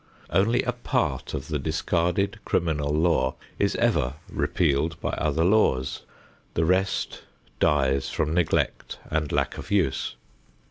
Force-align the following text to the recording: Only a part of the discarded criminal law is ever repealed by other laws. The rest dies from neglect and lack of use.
Only 0.31 0.63
a 0.63 0.71
part 0.71 1.35
of 1.35 1.47
the 1.49 1.59
discarded 1.59 2.39
criminal 2.43 2.91
law 2.91 3.35
is 3.59 3.75
ever 3.75 4.15
repealed 4.31 4.99
by 4.99 5.11
other 5.11 5.43
laws. 5.45 6.01
The 6.55 6.65
rest 6.65 7.21
dies 7.59 8.09
from 8.09 8.33
neglect 8.33 8.97
and 9.11 9.31
lack 9.31 9.59
of 9.59 9.69
use. 9.69 10.15